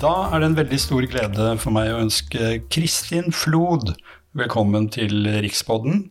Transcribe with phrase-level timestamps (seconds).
[0.00, 3.90] Da er det en veldig stor glede for meg å ønske Kristin Flod
[4.38, 6.06] velkommen til Rikspodden.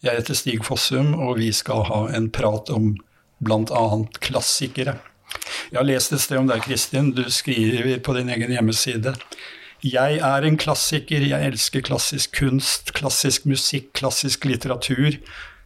[0.00, 2.94] Jeg heter Stig Fossum, og vi skal ha en prat om
[3.44, 3.82] bl.a.
[4.24, 4.94] klassikere.
[5.68, 7.10] Jeg har lest et sted om deg, Kristin.
[7.12, 9.12] Du skriver på din egen hjemmeside.
[9.84, 15.20] Jeg er en klassiker, jeg elsker klassisk kunst, klassisk musikk, klassisk litteratur.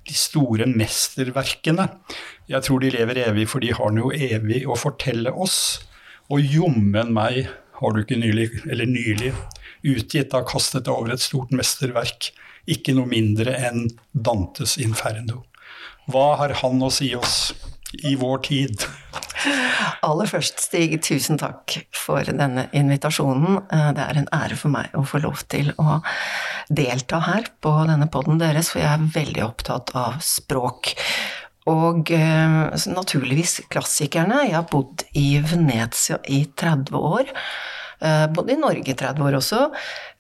[0.09, 1.87] De store mesterverkene.
[2.51, 5.79] Jeg tror de lever evig, for de har noe evig å fortelle oss.
[6.27, 7.47] Og jommen meg
[7.79, 9.33] har du ikke nylig, eller nylig,
[9.87, 12.33] utgitt har kastet deg over et stort mesterverk.
[12.69, 15.45] Ikke noe mindre enn Dantes Inferno.
[16.09, 17.53] Hva har han å si oss
[18.05, 18.85] i vår tid?
[20.05, 23.63] Aller først, Stig, tusen takk for denne invitasjonen.
[23.73, 26.01] Eh, det er en ære for meg å få lov til å
[26.69, 30.93] delta her på denne poden deres, for jeg er veldig opptatt av språk.
[31.69, 32.61] Og eh,
[32.93, 34.47] naturligvis klassikerne.
[34.49, 37.33] Jeg har bodd i Venezia i 30 år.
[38.01, 39.67] Eh, både i Norge i 30 år også.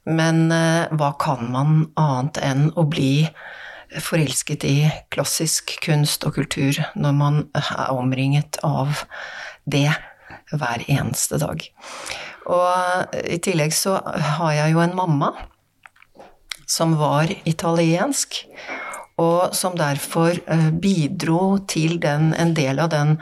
[0.08, 3.26] Men hva kan man annet enn å bli
[4.00, 4.76] forelsket i
[5.12, 9.04] klassisk kunst og kultur når man er omringet av
[9.68, 9.90] det
[10.52, 11.64] hver eneste dag.
[12.48, 13.98] Og i tillegg så
[14.38, 15.32] har jeg jo en mamma
[16.68, 18.42] som var italiensk,
[19.18, 23.16] og som derfor eh, bidro til den, en del av den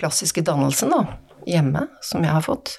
[0.00, 1.04] klassiske dannelsen da,
[1.48, 2.76] hjemme, som jeg har fått.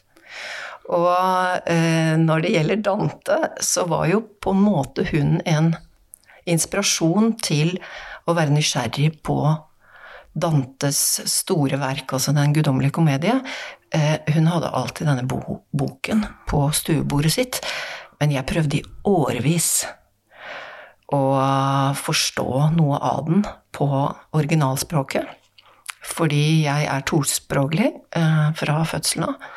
[0.91, 5.73] Og eh, når det gjelder Dante, så var jo på en måte hun en
[6.49, 7.77] inspirasjon til
[8.25, 9.37] å være nysgjerrig på
[10.31, 13.35] Dantes store verk, altså Den guddommelige komedie.
[13.91, 17.59] Eh, hun hadde alltid denne boken på stuebordet sitt,
[18.21, 19.71] men jeg prøvde i årevis
[21.15, 21.23] å
[21.99, 23.45] forstå noe av den
[23.75, 23.87] på
[24.37, 25.37] originalspråket.
[26.01, 29.51] Fordi jeg er tospråklig eh, fra fødselen av.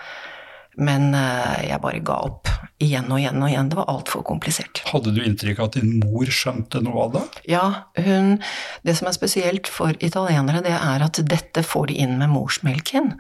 [0.75, 2.51] Men eh, jeg bare ga opp
[2.83, 3.69] igjen og igjen og igjen.
[3.71, 4.83] Det var altfor komplisert.
[4.91, 7.25] Hadde du inntrykk av at din mor skjønte noe av det?
[7.55, 7.67] Ja,
[7.99, 8.41] hun
[8.83, 13.15] Det som er spesielt for italienere, det er at dette får de inn med morsmelken.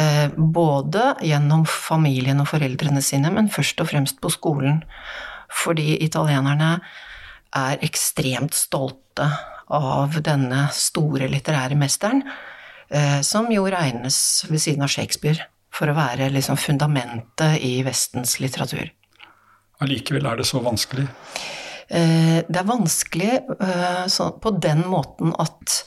[0.00, 4.82] Eh, både gjennom familien og foreldrene sine, men først og fremst på skolen.
[5.50, 6.78] Fordi italienerne
[7.56, 9.26] er ekstremt stolte
[9.70, 12.22] av denne store litterære mesteren,
[12.90, 18.38] eh, som jo regnes ved siden av Shakespeare for å være liksom fundamentet i Vestens
[18.42, 18.90] litteratur.
[19.80, 21.06] Allikevel er det så vanskelig?
[21.88, 25.84] Eh, det er vanskelig eh, på den måten at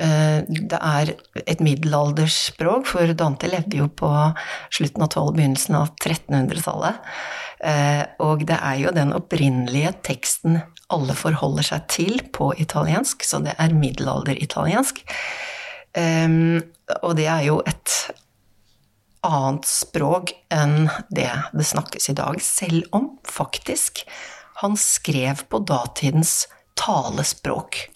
[0.00, 1.10] det er
[1.44, 4.08] et middelalderspråk, for Dante levde jo på
[4.72, 7.02] slutten av 12-, begynnelsen av 1300-tallet.
[7.60, 13.52] Og det er jo den opprinnelige teksten alle forholder seg til på italiensk, så det
[13.60, 15.02] er middelalderitaliensk.
[16.00, 17.96] Og det er jo et
[19.26, 24.04] annet språk enn det det snakkes i dag, selv om faktisk
[24.60, 26.44] han skrev på datidens
[26.80, 27.86] talespråk.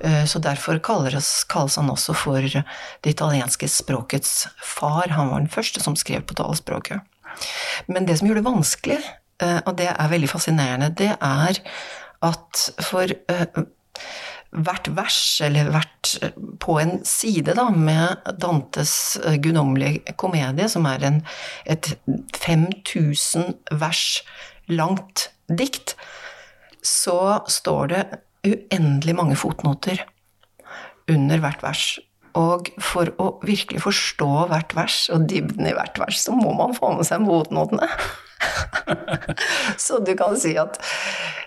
[0.00, 5.08] Eh, så derfor kalles, kalles, han også for det italienske språkets far.
[5.16, 7.04] Han var den første som skrev på talespråket.
[7.92, 8.98] Men det som gjør det vanskelig,
[9.42, 11.60] eh, og det er veldig fascinerende, det er
[12.26, 13.62] at for eh,
[14.56, 21.06] hvert vers, eller hvert eh, på en side da, med Dantes guddommelige komedie, som er
[21.10, 21.22] en,
[21.66, 21.94] et
[22.38, 24.06] 5000 vers
[24.72, 25.94] langt dikt,
[26.86, 28.04] så står det
[28.46, 30.04] uendelig mange fotnoter
[31.10, 31.86] under hvert vers.
[32.36, 36.76] Og for å virkelig forstå hvert vers og dybden i hvert vers, så må man
[36.76, 37.88] få med seg motnotene.
[39.86, 40.76] så du kan si at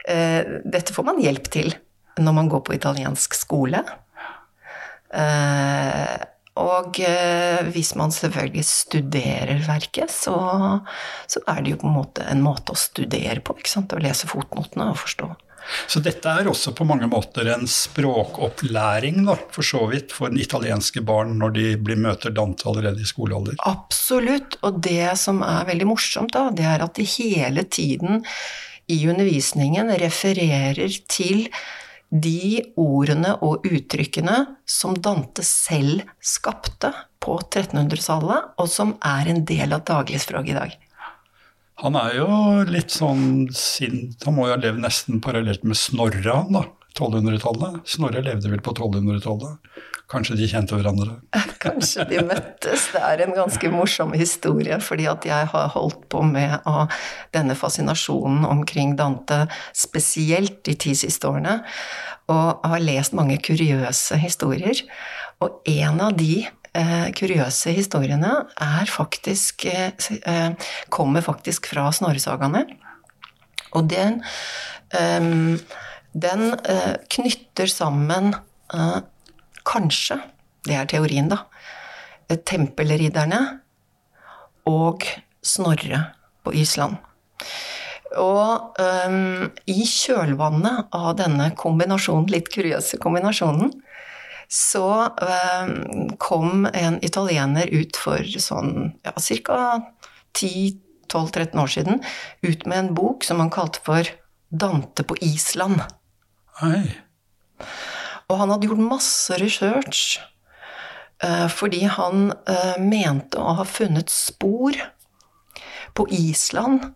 [0.10, 1.76] eh, dette får man hjelp til
[2.20, 3.84] når man går på italiensk skole.
[5.14, 6.18] Eh,
[6.60, 10.36] og eh, hvis man selvfølgelig studerer verket, så,
[11.30, 13.56] så, er det jo på en måte en måte å studere på.
[13.58, 13.96] ikke sant?
[13.96, 15.30] Å lese fotnotene og forstå.
[15.90, 21.04] Så dette er også på mange måter en språkopplæring, da, for så vidt, for italienske
[21.06, 23.60] barn når de blir møter Dante allerede i skolealder?
[23.70, 24.60] Absolutt.
[24.66, 28.24] Og det som er veldig morsomt, da, det er at de hele tiden
[28.90, 31.48] i undervisningen refererer til
[32.10, 36.92] de ordene og uttrykkene som Dante selv skapte
[37.22, 40.78] på 1300-tallet, og som er en del av dagligspråket i dag.
[41.80, 42.28] Han er jo
[42.68, 46.66] litt sånn sint Han må jo ha levd nesten parallelt med Snorre, han da.
[46.98, 47.80] 1200-tallet.
[47.88, 49.78] Snorre levde vel på 1200-tallet.
[50.10, 51.20] Kanskje de kjente hverandre?
[51.64, 52.88] Kanskje de møttes.
[52.92, 56.90] Det er en ganske morsom historie, fordi at jeg har holdt på med av
[57.36, 61.60] denne fascinasjonen omkring Dante, spesielt de ti siste årene,
[62.30, 64.82] og har lest mange kuriøse historier.
[65.46, 66.42] Og en av de
[67.16, 68.32] kuriøse historiene
[68.90, 69.92] faktisk eh,
[70.26, 70.52] eh,
[70.90, 72.66] kommer faktisk fra Snorresagaene.
[73.78, 74.22] Og den,
[74.94, 75.22] eh,
[76.14, 78.34] den eh, knytter sammen
[78.74, 79.00] eh,
[79.66, 80.20] kanskje,
[80.66, 81.44] det er teorien, da,
[82.30, 83.42] tempelridderne
[84.70, 85.06] og
[85.42, 86.04] Snorre
[86.44, 86.98] på Island.
[88.18, 93.70] Og um, i kjølvannet av denne kombinasjonen, litt kuriøse kombinasjonen,
[94.50, 95.08] så
[95.62, 99.14] um, kom en italiener ut for sånn ja,
[99.46, 99.60] ca.
[100.34, 102.02] 10-12-13 år siden
[102.42, 104.10] ut med en bok som han kalte for
[104.50, 105.84] Dante på Island.
[106.64, 106.82] Hei.
[108.30, 110.18] Og han hadde gjort masse research
[111.22, 114.78] uh, fordi han uh, mente å ha funnet spor
[115.94, 116.90] på Island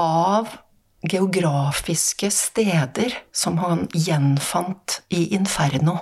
[0.00, 0.56] av
[1.04, 5.98] geografiske steder som han gjenfant i Inferno.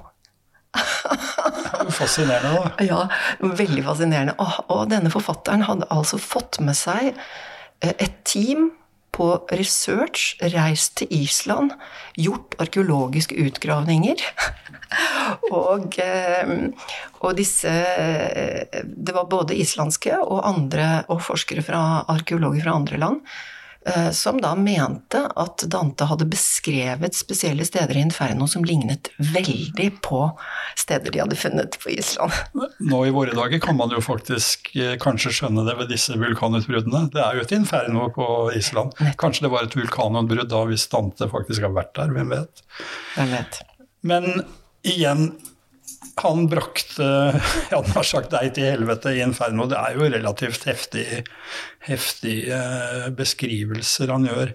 [1.92, 2.84] Fascinerende, da.
[2.90, 3.00] Ja,
[3.40, 4.36] veldig fascinerende.
[4.40, 8.70] Og, og, denne forfatteren hadde altså fått med seg eh, et team
[9.12, 11.74] på research, reist til Island,
[12.16, 14.22] gjort arkeologiske utgravninger.
[15.52, 16.54] og, eh,
[17.20, 17.72] og, disse
[18.82, 21.82] Det var både islandske og andre og forskere fra
[22.12, 23.61] arkeologer fra andre land Eh,
[24.14, 30.20] som da mente at Dante hadde beskrevet spesielle steder i Inferno som lignet veldig på
[30.78, 32.32] steder de hadde funnet på Island.
[32.78, 37.08] Nå i våre dager kan man jo faktisk eh, kanskje skjønne det ved disse vulkanutbruddene.
[37.12, 38.26] Det er jo et inferno på
[38.58, 38.96] Island.
[39.20, 42.64] Kanskje det var et vulkanutbrudd da hvis Dante faktisk har vært der, hvem vet.
[43.16, 43.62] Hvem vet.
[44.06, 44.28] Men
[44.86, 45.32] igjen,
[46.22, 47.06] han brakte
[47.70, 49.68] ja, han har sagt deg til helvete i Inferno.
[49.70, 51.22] Det er jo relativt heftige
[51.86, 54.52] heftig, eh, beskrivelser han gjør.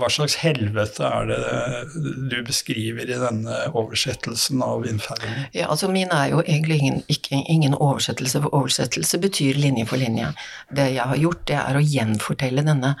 [0.00, 1.40] Hva slags helvete er det
[2.32, 5.34] du beskriver i denne oversettelsen av Inferno?
[5.52, 10.00] Ja, altså Min er jo egentlig ingen, ikke, ingen oversettelse, for oversettelse betyr linje for
[10.00, 10.32] linje.
[10.72, 12.94] Det jeg har gjort, det er å gjenfortelle denne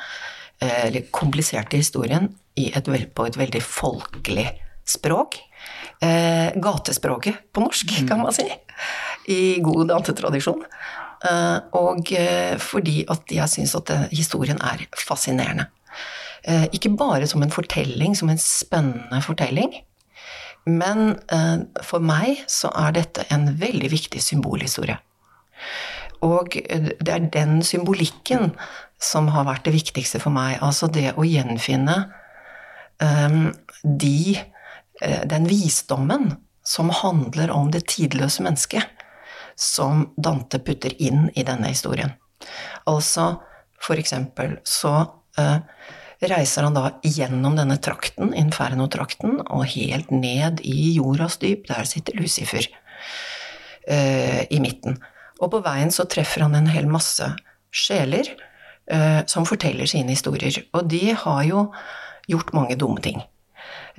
[0.60, 4.50] eh, kompliserte historien et, på et veldig folkelig
[4.88, 5.38] språk
[6.00, 8.46] eh, gatespråket på norsk, kan man si.
[9.28, 10.64] I god dantetradisjon.
[11.28, 15.68] Eh, og eh, fordi at jeg syns at historien er fascinerende.
[16.48, 19.74] Eh, ikke bare som en fortelling, som en spennende fortelling.
[20.66, 24.96] Men eh, for meg så er dette en veldig viktig symbolhistorie.
[26.24, 28.54] Og eh, det er den symbolikken
[29.00, 30.58] som har vært det viktigste for meg.
[30.64, 32.06] Altså det å gjenfinne
[33.00, 34.49] de Eh,
[35.00, 36.34] den visdommen
[36.70, 38.84] som handler om det tidløse mennesket,
[39.56, 42.12] som Dante putter inn i denne historien.
[42.88, 43.34] Altså,
[43.80, 44.92] for eksempel så
[45.40, 45.58] uh,
[46.20, 51.66] reiser han da gjennom denne trakten, Inferno-trakten, og helt ned i jordas dyp.
[51.68, 55.00] Der sitter Lucifer uh, i midten.
[55.40, 57.34] Og på veien så treffer han en hel masse
[57.72, 58.28] sjeler
[59.30, 60.56] som forteller sine historier.
[60.74, 61.60] Og de har jo
[62.26, 63.20] gjort mange dumme ting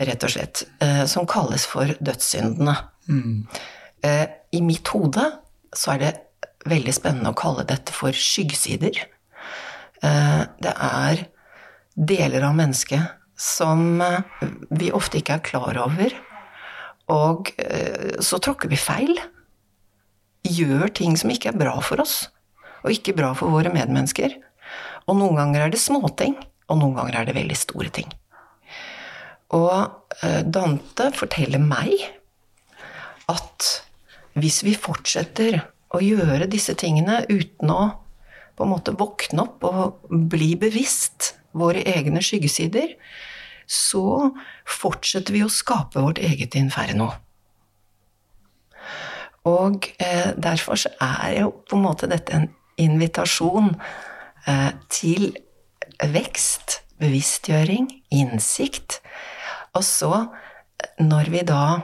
[0.02, 2.76] rett og slett, eh, som kalles for dødssyndene.
[3.10, 3.48] Mm.
[4.52, 5.22] I mitt hode
[5.78, 6.12] så er det
[6.66, 8.98] veldig spennende å kalle dette for skyggesider.
[10.02, 11.26] Eh, det er
[11.94, 14.02] deler av mennesket som
[14.74, 16.14] vi ofte ikke er klar over.
[17.12, 17.52] Og
[18.24, 19.18] så tråkker vi feil.
[20.48, 22.30] Gjør ting som ikke er bra for oss,
[22.86, 24.38] og ikke bra for våre medmennesker.
[25.10, 26.38] Og noen ganger er det småting,
[26.70, 28.10] og noen ganger er det veldig store ting.
[29.58, 31.94] Og eh, Dante forteller meg
[33.32, 33.68] at
[34.40, 35.60] hvis vi fortsetter
[35.92, 37.82] å gjøre disse tingene uten å
[38.56, 42.94] på en måte våkne opp og bli bevisst våre egne skyggesider,
[43.68, 44.32] så
[44.68, 47.10] fortsetter vi å skape vårt eget inferno.
[49.48, 52.50] Og eh, derfor så er jo på en måte dette en
[52.82, 53.72] invitasjon
[54.46, 55.32] eh, til
[56.14, 59.00] vekst, bevisstgjøring, innsikt,
[59.78, 60.28] og så,
[61.00, 61.82] når vi da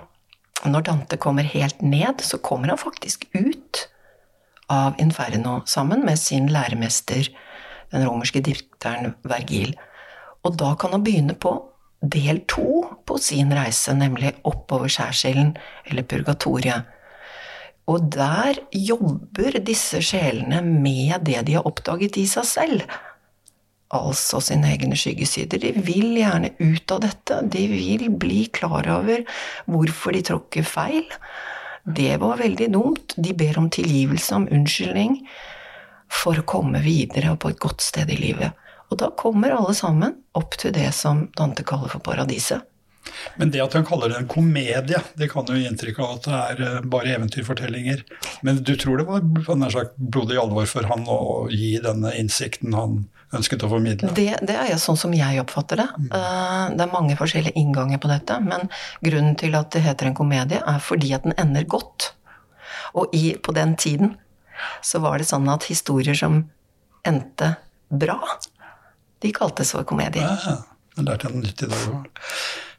[0.65, 3.83] Når Dante kommer helt ned, så kommer han faktisk ut
[4.73, 7.29] av Inferno sammen med sin læremester,
[7.93, 9.75] den romerske dikteren Vergil.
[10.41, 11.53] Og da kan han begynne på
[12.01, 15.53] del to på sin reise, nemlig oppover skjærsilden,
[15.85, 16.89] eller purgatoriet.
[17.87, 22.97] Og der jobber disse sjelene med det de har oppdaget i seg selv
[23.95, 25.61] altså sine egne skyggesider.
[25.61, 27.41] De vil gjerne ut av dette.
[27.53, 29.23] De vil bli klar over
[29.65, 31.05] hvorfor de tråkker feil.
[31.87, 33.15] Det var veldig dumt.
[33.15, 35.21] De ber om tilgivelse, om unnskyldning,
[36.11, 38.55] for å komme videre og på et godt sted i livet.
[38.91, 42.63] Og da kommer alle sammen opp til det som Dante kaller for paradiset.
[43.39, 46.25] Men det at han kaller det en komedie, det kan jo gi inntrykk av at
[46.25, 48.03] det er eh, bare eventyrfortellinger.
[48.43, 49.23] Men du tror det var
[49.55, 53.05] nær sagt blodig alvor for han å gi denne innsikten han
[53.35, 54.11] ønsket å formidle?
[54.15, 55.87] Det, det er sånn som jeg oppfatter det.
[56.13, 58.37] Uh, det er mange forskjellige innganger på dette.
[58.43, 58.69] Men
[59.03, 62.11] grunnen til at det heter en komedie, er fordi at den ender godt.
[62.97, 64.15] Og i, på den tiden
[64.85, 66.45] så var det sånn at historier som
[67.07, 67.53] endte
[67.87, 68.19] bra,
[69.23, 70.27] de kaltes for komedier.
[70.27, 70.61] Ja,
[70.97, 72.23] jeg lærte noe nytt i dag òg.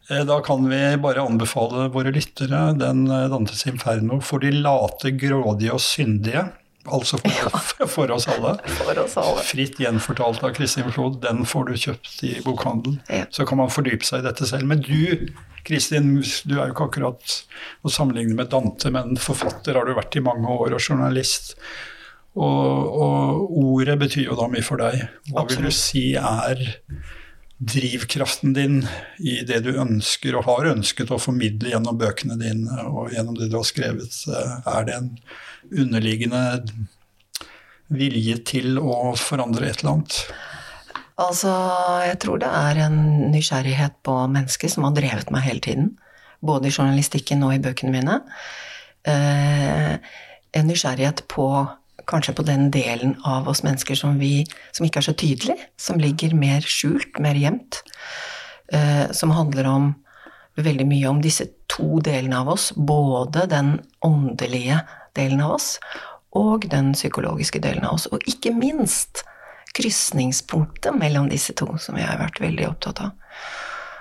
[0.08, 5.12] Eh, da kan vi bare anbefale våre lyttere den eh, Dantes Inferno for de late,
[5.20, 6.46] grådige og syndige.
[6.94, 8.54] Altså for, for, oss alle.
[8.78, 9.42] For oss alle.
[9.46, 11.20] Fritt gjenfortalt av Kristin Flod.
[11.24, 13.00] Den får du kjøpt i bokhandelen.
[13.12, 13.26] Ja.
[13.34, 14.68] Så kan man fordype seg i dette selv.
[14.70, 15.28] Men du,
[15.68, 17.36] Kristin, du er jo ikke akkurat
[17.82, 21.56] å sammenligne med Dante, men forfatter har du vært i mange år, og journalist.
[22.38, 25.08] Og, og ordet betyr jo da mye for deg.
[25.30, 25.58] Hva Absolutt.
[25.58, 26.66] vil du si er
[27.58, 28.82] drivkraften din
[29.18, 33.50] i det du ønsker og har ønsket å formidle gjennom bøkene dine og gjennom det
[33.50, 34.14] du har skrevet?
[34.28, 35.10] Er det en
[35.74, 36.42] underliggende
[37.88, 40.20] vilje til å forandre et eller annet?
[41.18, 41.50] Altså,
[42.06, 42.98] jeg tror det er en
[43.32, 45.90] nysgjerrighet på mennesket som har drevet meg hele tiden.
[46.38, 48.20] Både i journalistikken og i bøkene mine.
[49.02, 49.96] Eh,
[50.54, 51.48] en nysgjerrighet på
[52.08, 56.00] kanskje på den delen av oss mennesker som, vi, som ikke er så tydelig, som
[56.00, 57.82] ligger mer skjult, mer gjemt.
[58.72, 59.94] Eh, som handler om
[60.58, 62.72] veldig mye om disse to delene av oss.
[62.76, 64.82] Både den åndelige
[65.16, 65.76] delen av oss
[66.36, 68.08] og den psykologiske delen av oss.
[68.12, 69.24] Og ikke minst
[69.78, 73.14] krysningspunktet mellom disse to, som jeg har vært veldig opptatt av.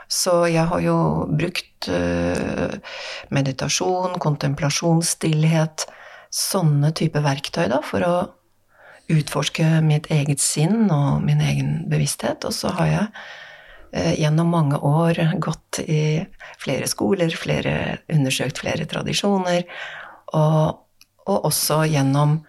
[0.07, 0.97] Så jeg har jo
[1.27, 2.77] brukt uh,
[3.35, 5.83] meditasjon, kontemplasjon, stillhet,
[6.33, 8.15] sånne type verktøy da, for å
[9.11, 12.43] utforske mitt eget sinn og min egen bevissthet.
[12.47, 13.05] Og så har jeg
[13.93, 16.25] eh, gjennom mange år gått i
[16.59, 19.63] flere skoler, flere, undersøkt flere tradisjoner,
[20.35, 20.83] og,
[21.27, 22.41] og også gjennom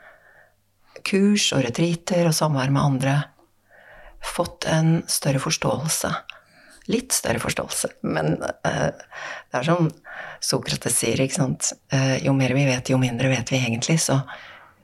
[1.06, 3.18] kurs og retriter og samvær med andre
[4.24, 6.10] fått en større forståelse.
[6.88, 9.90] Litt større forståelse, men uh, det er som
[10.40, 13.98] Sokrates sier, ikke sant uh, Jo mer vi vet, jo mindre vet vi egentlig.
[14.00, 14.16] Så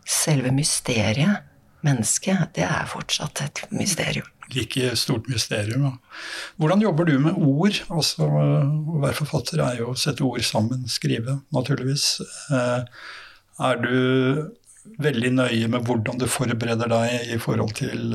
[0.04, 1.46] selve mysteriet,
[1.84, 4.28] mennesket, det er fortsatt et mysterium.
[4.52, 5.86] Like stort mysterium.
[5.88, 5.94] Ja.
[6.60, 7.80] Hvordan jobber du med ord?
[7.88, 12.18] Altså, Å være forfatter er jo å sette ord sammen, skrive, naturligvis.
[12.52, 12.84] Uh,
[13.64, 13.96] er du
[15.00, 18.12] veldig nøye med hvordan du forbereder deg i forhold til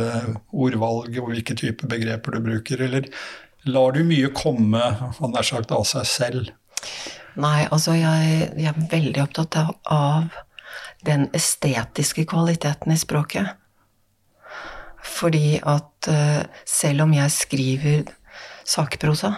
[0.53, 3.07] ordvalg og hvilke type begreper du bruker, eller
[3.67, 4.81] lar du mye komme
[5.19, 6.51] han er sagt, av seg selv?
[7.39, 9.57] Nei, altså jeg, jeg, er veldig opptatt
[9.91, 10.29] av
[11.05, 13.55] den estetiske kvaliteten i språket.
[15.03, 18.09] Fordi at uh, selv om jeg skriver
[18.67, 19.31] sakprosa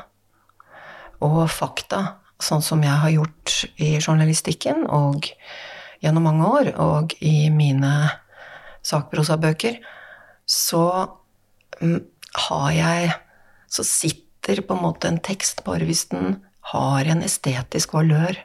[1.21, 5.29] og fakta, sånn som jeg har gjort i journalistikken og
[6.01, 7.91] gjennom mange år, og i mine
[8.81, 9.77] sakprosabøker,
[10.49, 10.85] så
[11.81, 11.99] um,
[12.47, 13.11] har jeg
[13.71, 16.41] så sitter på en måte en tekst bare hvis den
[16.73, 18.35] har en estetisk valør.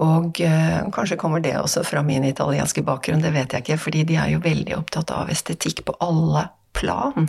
[0.00, 4.04] Og øh, kanskje kommer det også fra min italienske bakgrunn, det vet jeg ikke, fordi
[4.08, 7.28] de er jo veldig opptatt av estetikk på alle plan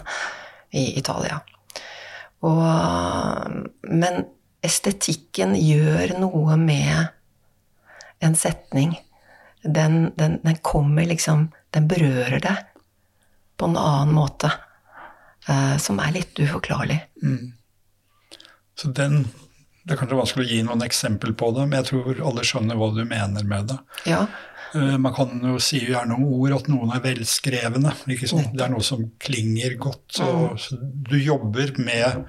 [0.71, 1.41] i Italia.
[2.47, 2.61] Og,
[3.83, 4.23] men
[4.63, 7.11] estetikken gjør noe med
[8.21, 8.95] en setning.
[9.61, 12.55] Den, den, den kommer liksom Den berører det
[13.55, 14.49] på en annen måte
[15.47, 16.99] eh, som er litt uforklarlig.
[17.23, 17.53] Mm.
[18.79, 19.25] Så den
[19.81, 22.77] Det er kanskje vanskelig å gi noen eksempel på det, men jeg tror alle skjønner
[22.77, 23.77] hva du mener med det.
[24.05, 24.27] Ja.
[24.75, 27.91] Eh, man kan jo si gjerne om ord at noen er velskrevne.
[28.13, 28.53] ikke sant?
[28.55, 30.19] Det er noe som klinger godt.
[30.23, 30.85] Og mm.
[31.09, 32.21] du jobber med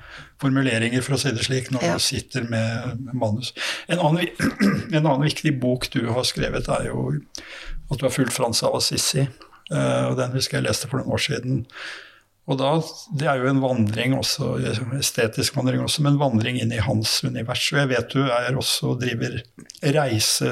[0.43, 1.99] formuleringer, for å si det slik, når ja.
[1.99, 3.53] du sitter med manus.
[3.87, 4.33] En annen,
[4.97, 8.81] en annen, viktig bok du har skrevet, er jo at du har fulgt Frans av
[8.81, 9.29] Assisi.
[9.71, 11.63] Eh, og Den husker jeg leste for noen år siden.
[12.51, 12.73] Og da,
[13.15, 14.57] Det er jo en vandring også,
[14.99, 17.69] estetisk vandring også, men vandring inn i hans univers.
[17.71, 19.39] Og jeg vet du er også driver
[19.95, 20.51] reise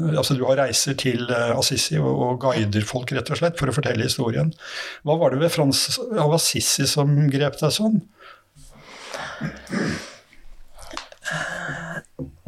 [0.00, 3.68] altså Du har reiser til eh, Assisi og, og guider folk rett og slett for
[3.68, 4.54] å fortelle historien.
[5.04, 8.00] Hva var det ved Frans av Assisi som grep deg sånn?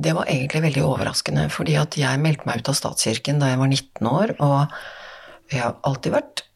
[0.01, 3.61] Det var egentlig veldig overraskende, fordi at jeg meldte meg ut av statskirken da jeg
[3.61, 4.35] var 19 år.
[4.41, 6.47] Og jeg har alltid vært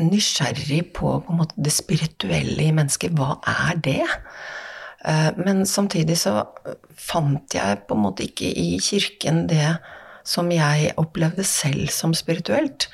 [0.00, 3.14] nysgjerrig på, på måte, det spirituelle i mennesket.
[3.16, 4.02] Hva er det?
[5.06, 6.40] Eh, men samtidig så
[6.98, 9.76] fant jeg på en måte ikke i kirken det
[10.26, 12.88] som jeg opplevde selv som spirituelt.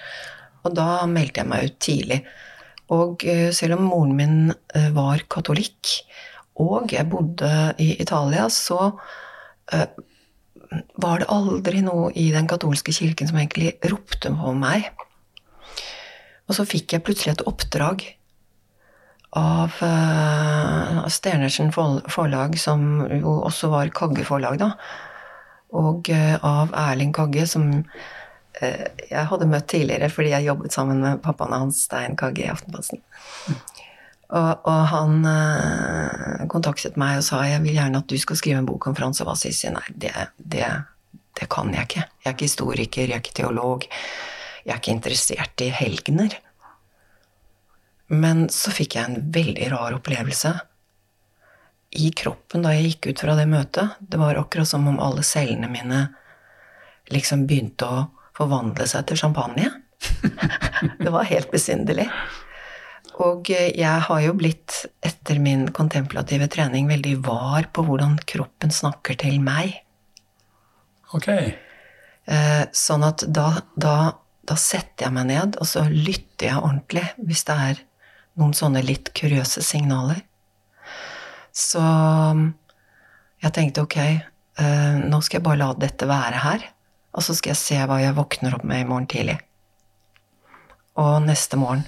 [0.63, 2.21] Og da meldte jeg meg ut tidlig.
[2.93, 4.39] Og eh, selv om moren min
[4.77, 5.97] eh, var katolikk,
[6.61, 7.49] og jeg bodde
[7.81, 8.93] i Italia, så
[11.01, 14.91] var det aldri noe i den katolske kirken som egentlig ropte på meg.
[16.49, 18.05] Og så fikk jeg plutselig et oppdrag
[19.39, 24.73] av uh, Stenersen forlag, som jo også var Kagge forlag, da.
[25.73, 31.01] Og uh, av Erling Kagge, som uh, jeg hadde møtt tidligere fordi jeg jobbet sammen
[31.05, 33.01] med pappaen hans, Stein Kagge, i Aftenposten.
[34.33, 38.69] Og, og, han kontaktet meg og sa jeg vil gjerne at du skal skrive en
[38.69, 39.69] bok om Frans av Assisi.
[39.69, 40.65] Nei, det, det,
[41.37, 42.07] det, kan jeg ikke.
[42.23, 43.85] Jeg er ikke historiker, jeg er ikke teolog.
[44.62, 46.37] Jeg er ikke interessert i helgener.
[48.12, 50.52] Men så fikk jeg en veldig rar opplevelse
[52.02, 53.97] i kroppen da jeg gikk ut fra det møtet.
[54.00, 56.07] Det var akkurat som om alle cellene mine
[57.12, 58.04] liksom begynte å
[58.37, 59.69] forvandle seg til champagne.
[61.02, 62.09] det var helt besynderlig.
[63.21, 69.19] Og jeg har jo blitt, etter min kontemplative trening, veldig var på hvordan kroppen snakker
[69.21, 69.75] til meg.
[71.12, 71.28] Ok.
[71.28, 73.97] Eh, sånn at da, da,
[74.49, 77.81] da setter jeg meg ned, og så lytter jeg ordentlig hvis det er
[78.41, 80.23] noen sånne litt kuriøse signaler.
[81.53, 81.83] Så
[83.43, 86.67] jeg tenkte ok, eh, nå skal jeg bare la dette være her,
[87.13, 89.37] og så skal jeg se hva jeg våkner opp med i morgen tidlig.
[91.01, 91.85] Og neste morgen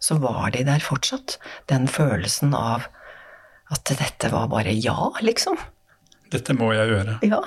[0.00, 1.36] så var de der fortsatt.
[1.68, 2.86] Den følelsen av
[3.72, 5.58] at dette var bare ja, liksom.
[6.32, 7.18] Dette må jeg gjøre.
[7.26, 7.42] Ja.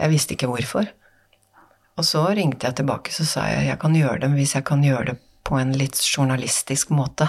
[0.00, 0.88] Jeg visste ikke hvorfor.
[2.02, 4.80] Og så ringte jeg tilbake så sa jeg jeg kan gjøre det hvis jeg kan
[4.82, 7.28] gjøre det på en litt journalistisk måte.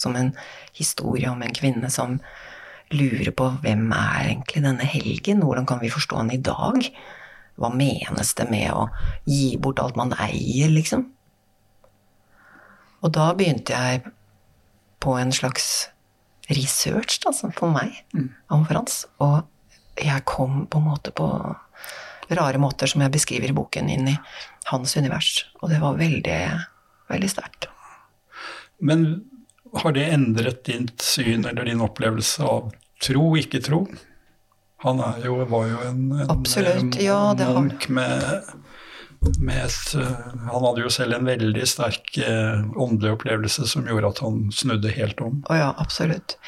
[0.00, 0.34] Som en
[0.76, 2.18] historie om en kvinne som
[2.92, 5.40] lurer på hvem er egentlig denne helgen?
[5.44, 6.90] Hvordan kan vi forstå den i dag?
[7.60, 8.86] Hva menes det med å
[9.28, 11.06] gi bort alt man eier, liksom?
[13.00, 14.04] Og da begynte jeg
[15.00, 15.88] på en slags
[16.52, 18.28] research da, for meg mm.
[18.52, 19.06] om Frans.
[19.24, 19.44] Og
[20.00, 21.28] jeg kom på en måte på
[22.38, 24.16] rare måter som jeg beskriver i boken, inn i
[24.70, 25.32] hans univers.
[25.60, 26.40] Og det var veldig,
[27.10, 27.70] veldig sterkt.
[28.80, 29.06] Men
[29.82, 33.84] har det endret ditt syn eller din opplevelse av tro, ikke tro?
[34.80, 38.40] Han jo, var jo en, en, Absolutt, ja, munk med
[39.20, 44.22] et, eh, han hadde jo selv en veldig sterk eh, åndelig opplevelse som gjorde at
[44.24, 45.42] han snudde helt om.
[45.52, 46.38] Å ja, absolutt.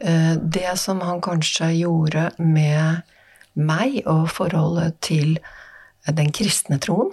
[0.00, 3.02] Eh, det som han kanskje gjorde med
[3.58, 5.36] meg og forholdet til
[6.08, 7.12] den kristne troen,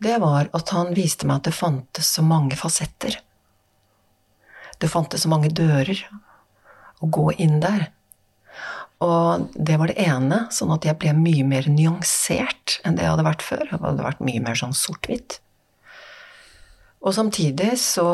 [0.00, 3.18] det var at han viste meg at det fantes så mange fasetter.
[4.80, 5.98] Det fantes så mange dører
[7.00, 7.90] å gå inn der.
[9.04, 13.14] Og det var det ene, sånn at jeg ble mye mer nyansert enn det jeg
[13.14, 13.64] hadde vært før.
[13.68, 15.38] Jeg hadde vært mye mer sånn sort-hvitt.
[17.00, 18.08] Og samtidig så,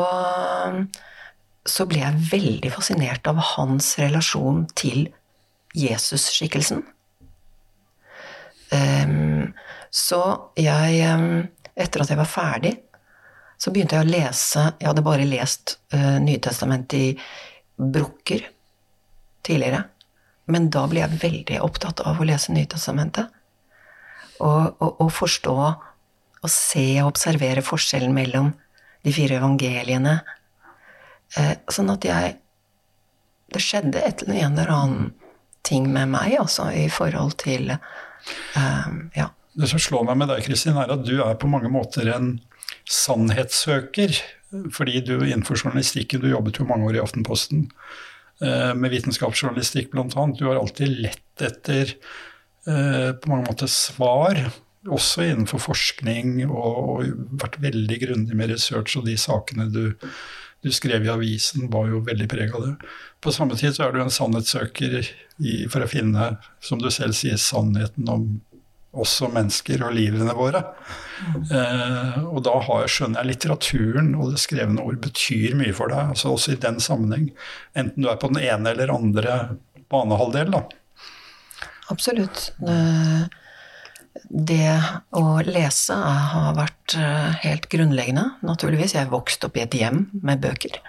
[1.67, 5.09] så ble jeg veldig fascinert av hans relasjon til
[5.75, 6.85] Jesus-skikkelsen.
[8.73, 9.53] Um,
[9.93, 10.19] så
[10.59, 10.99] jeg,
[11.75, 12.73] etter at jeg var ferdig,
[13.57, 17.07] så begynte jeg å lese Jeg hadde bare lest uh, Nytestamentet i
[17.77, 18.43] brukker
[19.47, 19.83] tidligere.
[20.51, 23.33] Men da ble jeg veldig opptatt av å lese Nytestamentet.
[24.37, 28.51] Og, og, og, forstå og se og observere forskjellen mellom
[29.05, 30.19] de fire evangeliene.
[31.37, 32.35] Eh, sånn at jeg
[33.47, 35.13] Det skjedde et eller annet
[35.63, 37.69] ting med meg, altså, i forhold til
[38.55, 39.31] eh, Ja.
[39.57, 42.35] Det som slår meg med deg, Kristin, er at du er på mange måter en
[42.85, 44.13] sannhetssøker.
[44.71, 47.65] Fordi du innenfor journalistikken, du jobbet jo mange år i Aftenposten.
[48.37, 50.05] Eh, med vitenskapsjournalistikk bl.a.
[50.37, 51.89] Du har alltid lett etter
[52.69, 54.37] eh, på mange måter svar,
[54.87, 59.97] også innenfor forskning, og, og vært veldig grundig med research, og de sakene du,
[60.63, 62.73] du skrev i avisen, var jo veldig preg av det.
[63.23, 67.17] På samme tid så er du en sannhetssøker i, for å finne, som du selv
[67.17, 68.27] sier, sannheten om
[68.97, 70.63] oss som mennesker og livene våre.
[71.21, 76.13] Eh, og da har, skjønner jeg litteraturen og det skrevne ord betyr mye for deg,
[76.15, 77.29] altså også i den sammenheng.
[77.77, 79.37] Enten du er på den ene eller andre
[79.93, 80.63] banehalvdel, da.
[81.93, 82.49] Absolutt.
[84.27, 84.73] Det
[85.15, 88.97] å lese har vært eh, helt grunnleggende, naturligvis.
[88.97, 90.81] Jeg vokste opp i et hjem med bøker.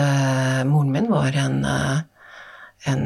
[0.00, 1.98] Eh, moren min var en, eh,
[2.88, 3.02] en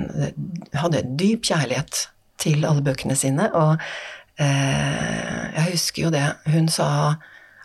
[0.72, 2.06] hadde dyp kjærlighet
[2.38, 3.48] til alle bøkene sine.
[3.54, 3.82] Og
[4.38, 6.26] eh, jeg husker jo det.
[6.52, 7.16] Hun sa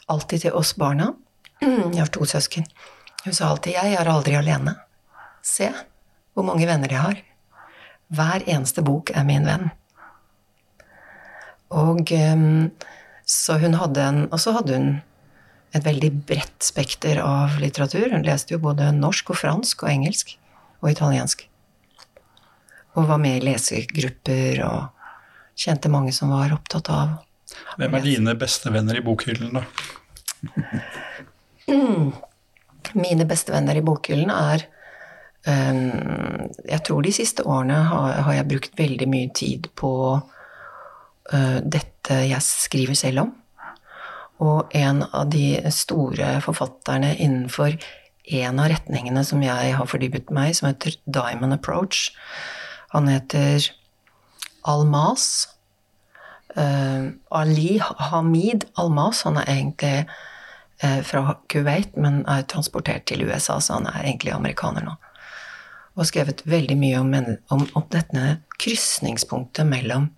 [0.09, 1.13] alltid til oss barna
[1.61, 2.65] Jeg har to søsken.
[3.21, 4.73] Hun sa alltid 'Jeg er aldri alene'.
[5.43, 5.69] Se
[6.33, 7.21] hvor mange venner jeg har.
[8.09, 9.71] Hver eneste bok er min venn.
[11.71, 12.71] Og um,
[13.31, 14.89] så hun hadde en Og så hadde hun
[15.71, 18.09] et veldig bredt spekter av litteratur.
[18.11, 20.35] Hun leste jo både norsk og fransk og engelsk
[20.81, 21.47] og italiensk.
[22.93, 24.89] og var med i lesegrupper og
[25.55, 27.19] kjente mange som var opptatt av
[27.79, 29.63] Hvem er dine beste venner i bokhyllen, da?
[32.95, 34.63] Mine beste venner i bokhyllen er
[35.47, 39.91] um, Jeg tror de siste årene har, har, jeg brukt veldig mye tid på
[41.29, 43.29] dette jeg skriver selv om.
[44.41, 47.75] Og en av de store forfatterne innenfor
[48.31, 52.09] en av retningene som jeg har fordypet meg i, som heter Diamond Approach.
[52.95, 53.69] Han heter
[54.67, 55.49] Almas.
[56.57, 59.23] Uh, Ali Hamid Almas.
[59.27, 60.05] Han er egentlig
[60.83, 64.97] uh, fra Kuwait, men er transportert til USA, så han er egentlig amerikaner nå.
[65.99, 67.13] Og skrevet veldig mye om,
[67.51, 70.09] om, om dette krysningspunktet mellom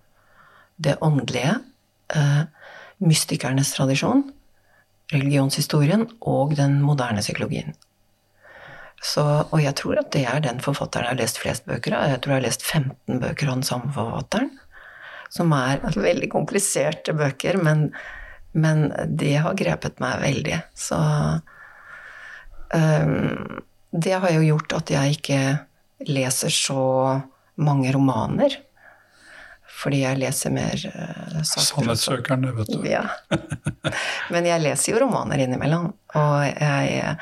[0.76, 1.58] det åndelige,
[2.16, 2.42] uh,
[3.04, 4.26] mystikernes tradisjon,
[5.12, 7.74] religionshistorien og den moderne psykologien.
[9.04, 12.06] Så, og jeg tror at det er den forfatteren jeg har lest flest bøker av.
[12.08, 14.50] Jeg tror jeg har lest 15 bøker av den samme forfatteren.
[15.34, 17.90] Som er veldig kompliserte bøker, men,
[18.56, 20.62] men det har grepet meg veldig.
[20.78, 21.00] Så
[22.72, 23.60] um,
[23.92, 25.42] det har jo gjort at jeg ikke
[26.08, 26.84] leser så
[27.60, 28.56] mange romaner.
[29.84, 32.86] Fordi jeg leser mer uh, Sannhetssøkerne, vet du.
[32.88, 33.04] Ja.
[34.32, 35.90] Men jeg leser jo romaner innimellom.
[36.14, 37.16] Jeg,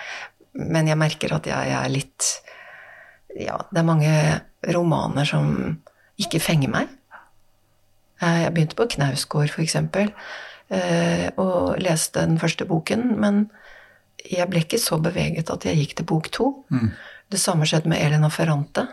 [0.53, 2.27] men jeg merker at jeg, jeg er litt
[3.41, 4.13] Ja, det er mange
[4.77, 5.47] romaner som
[6.21, 6.91] ikke fenger meg.
[8.23, 9.75] Jeg begynte på Knausgård, f.eks.,
[10.71, 13.47] eh, og leste den første boken, men
[14.23, 16.51] jeg ble ikke så beveget at jeg gikk til bok to.
[16.71, 16.93] Mm.
[17.33, 18.87] Det samme skjedde med Elena Ferrante.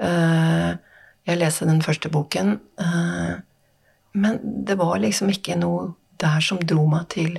[0.00, 0.70] Eh,
[1.28, 3.34] jeg leste den første boken, eh,
[4.12, 7.38] men det var liksom ikke noe der som dro meg til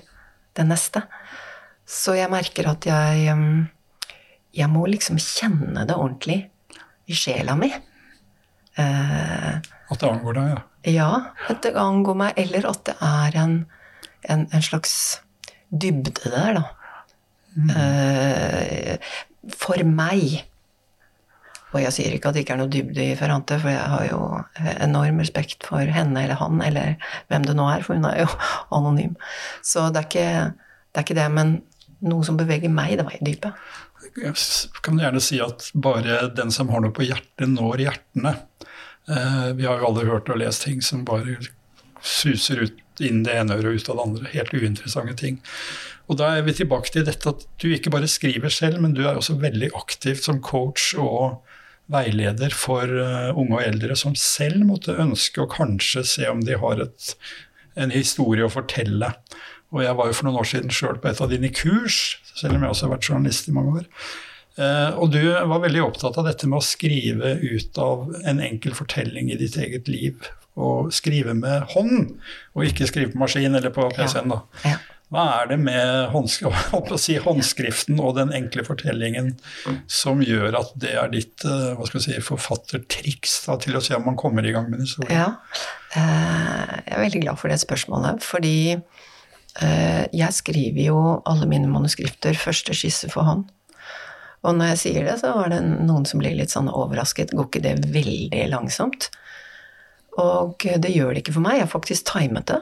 [0.55, 1.03] det neste.
[1.85, 3.65] Så jeg merker at jeg um,
[4.53, 6.37] Jeg må liksom kjenne det ordentlig
[7.09, 7.71] i sjela mi.
[8.77, 10.59] Uh, at det angår deg, ja?
[10.93, 11.09] Ja,
[11.49, 12.37] at det angår meg.
[12.37, 13.55] Eller at det er en,
[14.29, 14.93] en, en slags
[15.73, 16.63] dybde der, da.
[17.57, 17.71] Mm.
[19.57, 20.43] For meg.
[21.73, 24.05] Og jeg sier ikke at det ikke er noe dybde i Ferrante, for jeg har
[24.07, 24.19] jo
[24.85, 26.95] enorm respekt for henne eller han, eller
[27.31, 28.29] hvem det nå er, for hun er jo
[28.77, 29.15] anonym.
[29.65, 31.55] Så det er ikke det, er ikke det men
[32.03, 33.65] noe som beveger meg, det var i dypet.
[34.19, 34.35] Jeg
[34.83, 38.35] kan gjerne si at bare den som har noe på hjertet, når hjertene.
[39.07, 41.39] Eh, vi har jo alle hørt og lest ting som bare
[42.03, 44.31] suser ut inn det ene øret og ut av det andre.
[44.35, 45.39] Helt uinteressante ting.
[46.11, 49.05] Og da er vi tilbake til dette at du ikke bare skriver selv, men du
[49.05, 51.39] er også veldig aktiv som coach og
[51.91, 56.57] veileder for uh, unge og eldre som selv måtte ønske å kanskje se om de
[56.59, 57.15] har et,
[57.75, 59.11] en historie å fortelle.
[59.73, 62.57] Og jeg var jo for noen år siden sjøl på et av dine kurs, selv
[62.57, 63.89] om jeg også har vært journalist i mange år.
[64.61, 68.75] Eh, og du var veldig opptatt av dette med å skrive ut av en enkel
[68.77, 70.29] fortelling i ditt eget liv.
[70.53, 72.11] Og skrive med hånd,
[72.53, 74.35] og ikke skrive på maskin eller på PC-en.
[74.35, 74.43] da.
[74.61, 74.77] Ja.
[75.13, 76.09] Hva er det med
[77.27, 79.35] håndskriften og den enkle fortellingen
[79.85, 83.95] som gjør at det er ditt eh, hva skal si, forfattertriks da, til å se
[83.97, 85.13] om man kommer i gang med en historie?
[85.13, 85.31] Ja,
[85.93, 88.55] eh, jeg er veldig glad for det spørsmålet, fordi
[89.61, 90.99] Eh, jeg skriver jo
[91.29, 93.45] alle mine manuskripter første skisse for hånd.
[94.43, 97.31] Og når jeg sier det, så var det noen som blir litt sånn overrasket.
[97.31, 99.07] Går ikke det veldig langsomt?
[100.19, 101.59] Og det gjør det ikke for meg.
[101.61, 102.59] Jeg har faktisk timet det.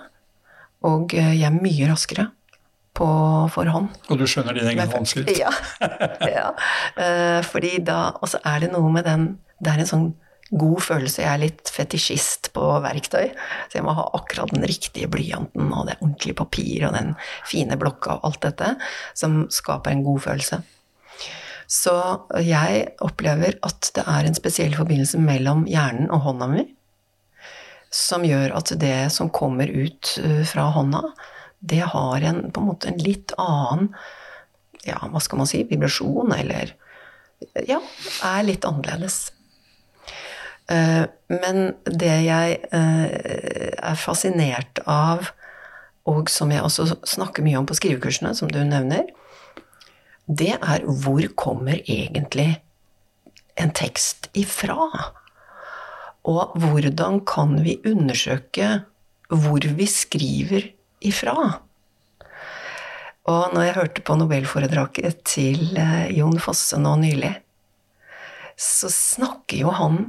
[0.88, 2.28] Og jeg er mye raskere
[2.98, 3.08] på
[3.54, 3.92] forhånd.
[4.12, 5.32] Og du skjønner din egen håndskrift?
[5.40, 5.52] Ja.
[6.38, 6.50] ja.
[7.00, 9.30] Eh, fordi da Og så er det noe med den
[9.62, 10.10] Det er en sånn
[10.52, 11.22] god følelse.
[11.22, 13.30] Jeg er litt fetisjist på verktøy,
[13.72, 17.14] så jeg må ha akkurat den riktige blyanten og det ordentlige papir og den
[17.48, 18.74] fine blokka og alt dette
[19.16, 20.60] som skaper en god følelse.
[21.72, 21.96] Så
[22.44, 26.66] jeg opplever at det er en spesiell forbindelse mellom hjernen og hånda mi
[27.92, 31.04] som gjør at det som kommer ut uh, fra hånda,
[31.62, 33.92] det har en, på en måte en litt annen
[34.86, 36.74] ja, hva skal man si, vibrasjon, eller
[37.68, 37.78] ja,
[38.26, 39.32] er litt annerledes.
[40.72, 45.32] Eh, men det jeg eh, er fascinert av,
[46.10, 49.10] og som jeg også snakker mye om på skrivekursene, som du nevner,
[50.26, 52.56] det er hvor kommer egentlig
[53.60, 54.78] en tekst ifra?
[56.30, 58.80] Og hvordan kan vi undersøke
[59.32, 60.70] hvor vi skriver
[61.02, 61.36] ifra?
[63.30, 67.36] Og når jeg hørte på nobelforedraget til eh, Jon Fosse nå nylig,
[68.58, 70.04] så snakker jo han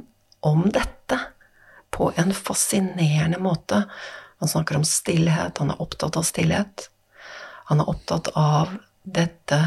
[0.45, 1.19] om dette
[1.93, 3.83] på en fascinerende måte.
[4.41, 6.87] Han snakker om stillhet, han er opptatt av stillhet.
[7.69, 9.59] Han er opptatt av dette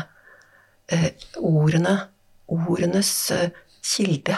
[0.93, 1.97] eh, ordene,
[2.53, 3.51] ordenes eh,
[3.83, 4.37] kilde.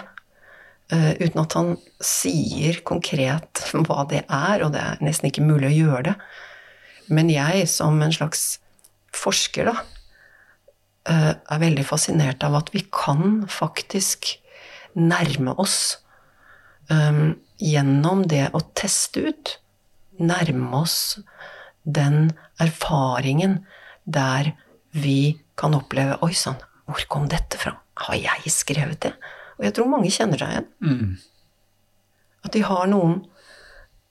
[0.92, 5.72] eh, uten at han sier konkret hva det er, og det er nesten ikke mulig
[5.72, 6.16] å gjøre det.
[7.08, 8.58] Men jeg, som en slags
[9.16, 9.84] forsker, da,
[11.08, 14.36] eh, er veldig fascinert av at vi kan faktisk
[14.98, 15.98] nærme oss
[16.90, 19.54] um, gjennom det å teste ut.
[20.18, 21.18] Nærme oss
[21.84, 23.60] den erfaringen
[24.04, 24.52] der
[24.90, 27.76] vi kan oppleve Oi sann, hvor kom dette fra?
[28.08, 29.14] Har jeg skrevet det?
[29.58, 30.68] Og jeg tror mange kjenner seg igjen.
[30.82, 31.12] Mm.
[32.46, 33.20] At de har noen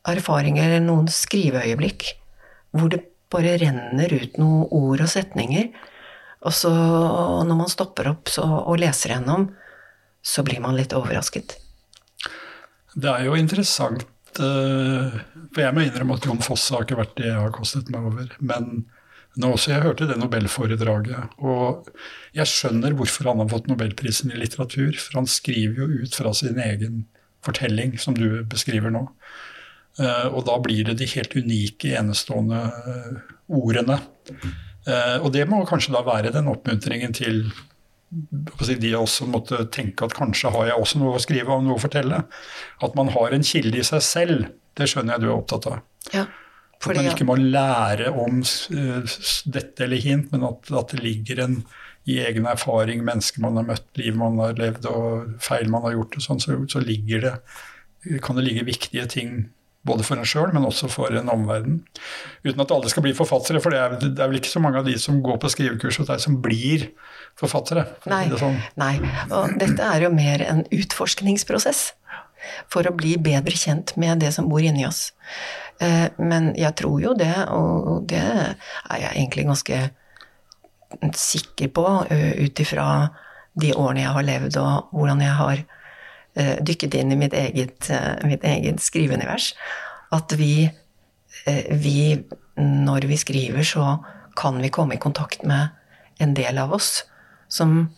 [0.07, 2.13] erfaringer eller noen skriveøyeblikk
[2.75, 5.71] hvor det bare renner ut noen ord og setninger.
[6.47, 9.49] Og så når man stopper opp så, og leser gjennom,
[10.23, 11.57] så blir man litt overrasket.
[12.97, 14.05] Det er jo interessant,
[14.41, 15.17] eh,
[15.53, 18.07] for jeg må innrømme at Jon Fosse har ikke vært det jeg har kostet meg
[18.09, 18.31] over.
[18.39, 18.87] Men
[19.37, 21.91] nå også, jeg hørte det nobelforedraget, og
[22.37, 24.97] jeg skjønner hvorfor han har fått nobelprisen i litteratur.
[24.97, 27.05] For han skriver jo ut fra sin egen
[27.45, 29.05] fortelling, som du beskriver nå.
[29.97, 34.01] Eh, og da blir det de helt unike, enestående eh, ordene.
[34.87, 37.41] Og det må kanskje da være den oppmuntringen til
[38.07, 41.81] de også måtte tenke at kanskje har jeg også noe å skrive og noe å
[41.81, 42.21] fortelle.
[42.79, 44.45] At man har en kilde i seg selv,
[44.79, 45.81] det skjønner jeg du er opptatt av.
[46.13, 46.23] Ja,
[46.77, 51.59] at man ikke må lære om dette eller hint, men at, at, det ligger en
[52.07, 55.97] i egen erfaring, mennesker man har møtt, liv man har levd og feil man har
[55.97, 57.33] gjort, og sånn, så, så ligger det,
[58.23, 59.33] kan det ligge viktige ting
[59.87, 61.81] både for en sjøl, men også for en omverden.
[62.45, 64.81] Uten at alle skal bli forfattere, for det er, det er, vel ikke så mange
[64.81, 66.89] av de som går på skrivekurs hos deg, som blir
[67.39, 67.85] forfattere.
[68.09, 68.59] Nei, det sånn.
[68.79, 68.95] nei,
[69.29, 71.85] og dette er jo mer en utforskningsprosess
[72.71, 75.11] for å bli bedre kjent med det som bor inni oss.
[75.83, 79.81] Eh, men jeg tror jo det, og det er jeg egentlig ganske
[81.17, 82.85] sikker på ut ifra
[83.57, 85.76] de årene jeg har levd, og hvordan jeg har Eh,
[86.37, 89.53] dykket inn i mitt eget, eh, mitt eget skriveunivers.
[90.11, 90.69] At vi,
[91.45, 92.23] eh, vi,
[92.57, 94.03] når vi skriver, så
[94.35, 95.69] kan vi komme i kontakt med
[96.19, 97.03] en del av oss
[97.49, 97.89] som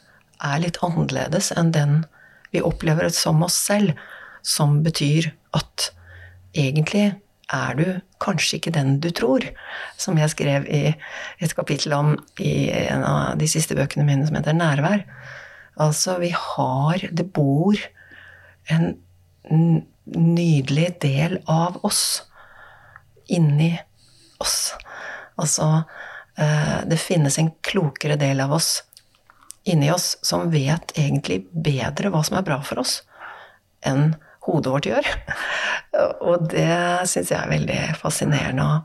[0.43, 2.05] er litt annerledes enn den
[2.51, 3.93] vi opplever som oss selv.
[4.41, 5.91] Som betyr at
[6.55, 7.19] egentlig
[7.51, 7.85] er du
[8.23, 9.43] kanskje ikke den du tror.
[9.97, 10.95] Som jeg skrev i
[11.43, 15.03] et kapittel om i en av de siste bøkene mine som heter Nærvær.
[15.79, 17.75] Altså, vi har Det bor
[18.69, 18.93] en
[20.15, 22.23] nydelig del av oss
[23.29, 23.79] inni
[24.37, 24.73] oss.
[25.35, 25.83] Altså
[26.37, 28.83] eh, Det finnes en klokere del av oss
[29.63, 33.01] inni oss som vet egentlig bedre hva som er bra for oss,
[33.85, 34.15] enn
[34.47, 35.09] hodet vårt gjør.
[36.29, 36.79] Og det
[37.09, 38.79] syns jeg er veldig fascinerende å,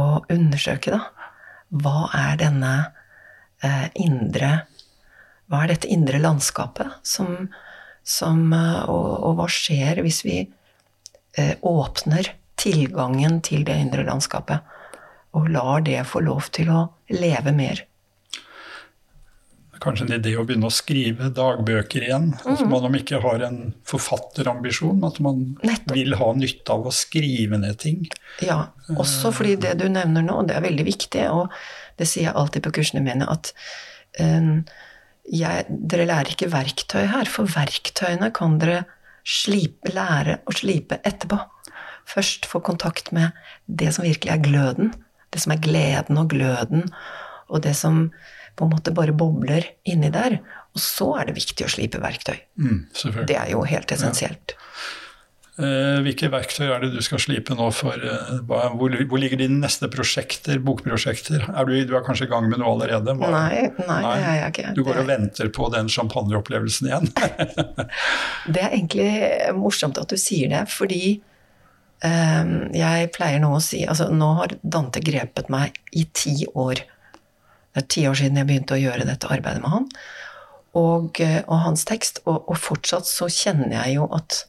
[0.00, 1.28] å undersøke, da.
[1.70, 2.72] Hva er denne
[3.62, 4.64] eh, indre
[5.46, 7.46] Hva er dette indre landskapet som,
[8.06, 14.76] som, eh, og, og, hva skjer hvis vi eh, åpner tilgangen til det indre landskapet
[15.36, 16.82] og lar det få lov til å
[17.14, 17.84] leve mer?
[19.80, 22.26] Kanskje en idé å begynne å skrive dagbøker igjen.
[22.34, 22.48] Mm.
[22.52, 25.94] At man om ikke har en forfatterambisjon, at man Nettopp.
[25.96, 28.02] vil ha nytte av å skrive ned ting.
[28.44, 31.48] Ja, også fordi det du nevner nå, det er veldig viktig, og
[31.96, 33.54] det sier jeg alltid på kursene mine, at
[34.20, 34.60] um,
[35.28, 38.84] jeg, dere lærer ikke verktøy her, for verktøyene kan dere
[39.26, 41.38] slipe, lære å slipe etterpå.
[42.10, 44.94] Først få kontakt med det som virkelig er gløden.
[45.30, 46.88] Det som er gleden og gløden,
[47.50, 48.08] og det som
[48.58, 50.40] på en måte bare bobler inni der.
[50.74, 52.38] Og så er det viktig å slipe verktøy.
[52.58, 52.80] Mm,
[53.28, 54.56] det er jo helt essensielt.
[54.56, 54.66] Ja.
[55.60, 58.00] Eh, hvilke verktøy er det du skal slipe nå for?
[58.00, 61.44] Eh, hvor, hvor ligger dine neste prosjekter, bokprosjekter?
[61.52, 63.12] Er du, du, er kanskje i gang med noe allerede?
[63.18, 63.28] Hva?
[63.34, 64.74] Nei, nei, nei, jeg er ikke.
[64.78, 67.10] Du går og venter på den champagneopplevelsen igjen?
[68.54, 69.10] det er egentlig
[69.58, 71.18] morsomt at du sier det, fordi
[72.06, 76.86] um, jeg pleier nå å si Altså, nå har Dante grepet meg i ti år.
[77.74, 79.90] Det er ti år siden jeg begynte å gjøre dette arbeidet med han.
[80.78, 82.22] Og, eh, og hans tekst.
[82.24, 84.46] Og, og fortsatt så kjenner jeg jo at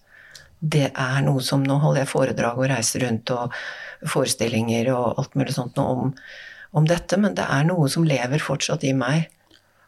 [0.62, 3.54] det er noe som Nå holder jeg foredrag og reiser rundt og
[4.08, 6.12] forestillinger og alt mulig sånt om,
[6.72, 9.30] om, dette, men det er noe som lever fortsatt i meg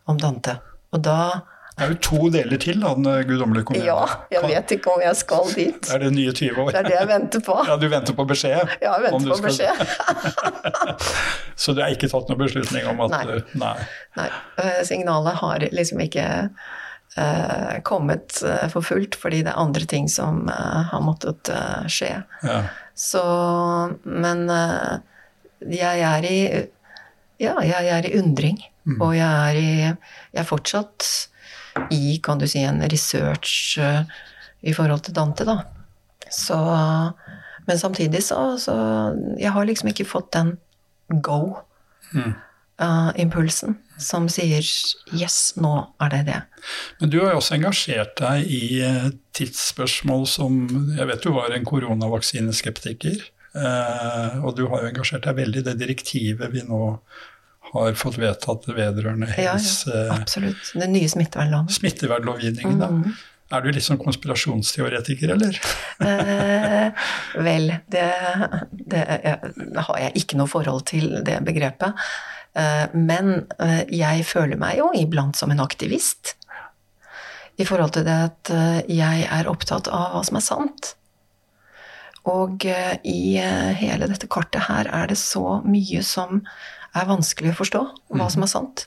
[0.10, 0.58] om Dante.
[0.94, 1.18] Og da
[1.74, 3.88] det er jo to deler til av Den guddommelige komedien.
[3.88, 5.88] Ja, jeg vet ikke om jeg skal dit.
[5.90, 6.70] Er det nye 20 år?
[6.70, 7.56] Det er det jeg venter på.
[7.66, 8.76] Ja, Du venter på beskjed?
[8.84, 9.48] Ja, jeg venter på skal...
[9.50, 9.82] beskjed.
[11.66, 13.40] Så du har ikke tatt noen beslutning om at Nei.
[13.58, 13.74] Nei.
[14.20, 14.30] Nei.
[14.62, 16.28] Eh, signalet har liksom ikke
[17.18, 21.86] eh, kommet eh, for fullt, fordi det er andre ting som eh, har måttet eh,
[21.92, 22.24] skje.
[22.44, 22.62] Ja.
[22.96, 23.24] Så
[24.04, 24.98] Men eh,
[25.74, 26.68] jeg er i
[27.42, 28.58] Ja, jeg er i undring.
[28.86, 29.02] Mm.
[29.02, 29.98] Og jeg er i Jeg
[30.42, 31.30] er fortsatt
[31.90, 33.80] i, kan du si, en research
[34.62, 35.58] i forhold til Dante, da.
[36.30, 36.58] Så
[37.66, 38.74] Men samtidig så, så
[39.40, 40.58] Jeg har liksom ikke fått den
[41.10, 46.42] go-impulsen som sier 'yes, nå er det det'.
[47.02, 51.52] Men du har jo også engasjert deg i eh, tidsspørsmål som Jeg vet du var
[51.52, 53.18] en koronavaksineskeptiker.
[53.56, 57.00] eh, Og du har jo engasjert deg veldig i det direktivet vi nå
[57.74, 60.74] har fått vedtatt vedrørende Ja, helse, ja, absolutt.
[60.78, 61.70] Den nye smittevernloven.
[61.70, 62.80] smittevernlovgivningen.
[62.80, 62.88] da.
[62.88, 63.14] Mhm.
[63.52, 65.60] Er du litt sånn konspirasjonsteoretiker, eller?
[66.02, 66.92] Eh,
[67.44, 68.06] vel, det,
[68.88, 69.04] det
[69.78, 71.94] har jeg ikke noe forhold til, det begrepet.
[72.54, 76.36] Eh, men eh, jeg føler meg jo iblant som en aktivist.
[77.62, 80.94] I forhold til det at eh, jeg er opptatt av hva som er sant.
[82.30, 86.38] Og i hele dette kartet her er det så mye som
[86.96, 87.82] er vanskelig å forstå,
[88.16, 88.86] hva som er sant.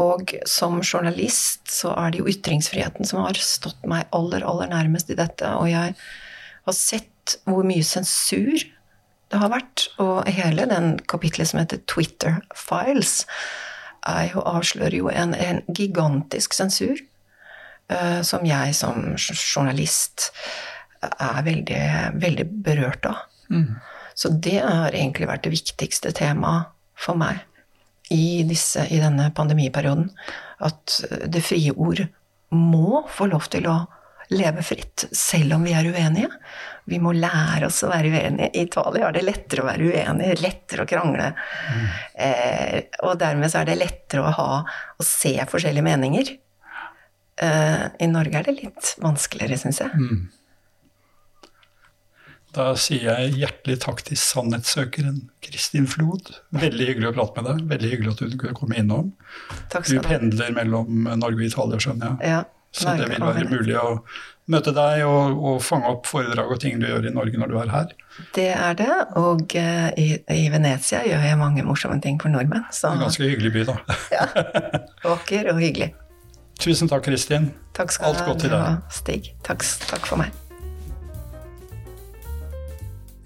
[0.00, 5.12] Og som journalist så er det jo ytringsfriheten som har stått meg aller, aller nærmest
[5.12, 5.50] i dette.
[5.60, 8.64] Og jeg har sett hvor mye sensur
[9.32, 9.88] det har vært.
[10.02, 13.22] Og hele den kapitlet som heter Twitter Files,
[14.32, 16.96] jo, avslører jo en, en gigantisk sensur.
[17.92, 20.30] uh, som jeg som journalist
[21.02, 21.84] er veldig,
[22.20, 23.20] veldig berørt av.
[24.18, 27.38] Så det har egentlig vært det viktigste temaet for meg
[28.10, 30.10] i, disse, i denne pandemiperioden.
[30.58, 30.98] At
[31.30, 32.02] det frie ord
[32.50, 33.76] må få lov til å
[34.34, 36.28] leve fritt, selv om vi er uenige.
[36.88, 38.50] Vi må lære oss å være uenige.
[38.52, 41.30] I Italia er det lettere å være uenig, lettere å krangle.
[42.14, 46.34] Eh, og dermed så er det lettere å ha å se forskjellige meninger.
[47.38, 50.10] Eh, I Norge er det litt vanskeligere, syns jeg.
[52.56, 56.32] Da sier jeg hjertelig takk til sannhetssøkeren Kristin Flod.
[56.56, 57.66] Veldig hyggelig å prate med deg.
[57.74, 59.10] Veldig hyggelig at du kunne komme innom.
[59.68, 62.32] Takk Du skal du pendler mellom Norge og Italia, skjønner jeg.
[62.32, 62.40] Ja,
[62.72, 64.00] Så det vil være mulig å
[64.48, 67.56] møte deg og, og fange opp foredrag og ting du gjør i Norge når du
[67.60, 67.94] er her.
[68.36, 72.66] Det er det, og uh, i, i Venezia gjør jeg mange morsomme ting for nordmenn.
[72.74, 73.78] Så En ganske hyggelig by, da.
[74.16, 74.26] ja.
[75.04, 75.92] vakker og hyggelig.
[76.58, 77.52] Tusen takk, Kristin.
[77.76, 78.84] Takk skal Alt godt til deg.
[78.90, 79.32] Stig.
[79.46, 80.34] Takk, takk for meg.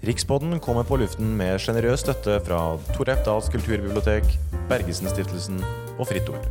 [0.03, 2.59] Rikspodden kommer på luften med sjenerøs støtte fra
[2.91, 4.27] Tor Efdals kulturbibliotek,
[4.67, 5.63] Bergesen-stiftelsen
[5.95, 6.43] og Fritt Ord.